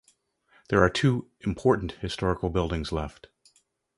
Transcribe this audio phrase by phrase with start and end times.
[0.69, 3.27] There are two important historical buildings left.